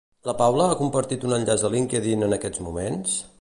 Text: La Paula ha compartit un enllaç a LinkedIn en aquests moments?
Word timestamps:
La 0.27 0.33
Paula 0.37 0.65
ha 0.69 0.77
compartit 0.79 1.27
un 1.29 1.35
enllaç 1.37 1.67
a 1.69 1.71
LinkedIn 1.75 2.29
en 2.29 2.35
aquests 2.39 2.65
moments? 2.71 3.15